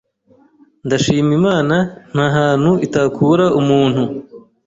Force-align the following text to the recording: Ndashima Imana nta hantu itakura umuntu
Ndashima 0.85 1.31
Imana 1.39 1.75
nta 2.13 2.27
hantu 2.37 2.71
itakura 2.85 3.45
umuntu 3.59 4.01